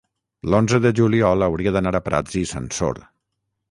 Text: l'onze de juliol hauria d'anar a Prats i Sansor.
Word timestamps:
l'onze 0.53 0.79
de 0.85 0.93
juliol 1.01 1.47
hauria 1.49 1.77
d'anar 1.77 1.95
a 2.01 2.05
Prats 2.09 2.43
i 2.45 2.47
Sansor. 2.57 3.09